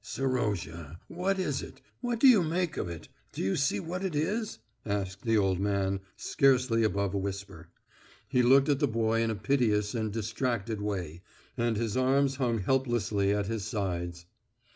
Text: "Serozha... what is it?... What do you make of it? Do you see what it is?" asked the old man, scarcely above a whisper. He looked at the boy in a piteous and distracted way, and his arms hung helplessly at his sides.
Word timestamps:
"Serozha... 0.03 0.97
what 1.09 1.37
is 1.37 1.61
it?... 1.61 1.79
What 1.99 2.19
do 2.19 2.27
you 2.27 2.41
make 2.41 2.75
of 2.75 2.89
it? 2.89 3.07
Do 3.31 3.43
you 3.43 3.55
see 3.55 3.79
what 3.79 4.03
it 4.03 4.15
is?" 4.15 4.57
asked 4.83 5.21
the 5.25 5.37
old 5.37 5.59
man, 5.59 5.99
scarcely 6.17 6.83
above 6.83 7.13
a 7.13 7.19
whisper. 7.19 7.69
He 8.27 8.41
looked 8.41 8.67
at 8.67 8.79
the 8.79 8.87
boy 8.87 9.21
in 9.21 9.29
a 9.29 9.35
piteous 9.35 9.93
and 9.93 10.11
distracted 10.11 10.81
way, 10.81 11.21
and 11.55 11.77
his 11.77 11.95
arms 11.95 12.37
hung 12.37 12.61
helplessly 12.61 13.31
at 13.31 13.45
his 13.45 13.63
sides. 13.65 14.25